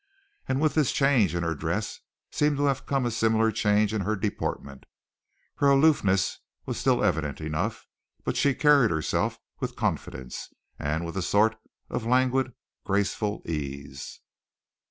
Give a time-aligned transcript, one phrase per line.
[0.47, 1.99] And with this change in her dress
[2.31, 4.87] seemed to have come a similar change in her deportment.
[5.57, 7.85] Her aloofness was still evident enough,
[8.23, 11.55] but she carried herself with confidence, and with a sort
[11.91, 12.53] of languid,
[12.83, 14.21] graceful ease.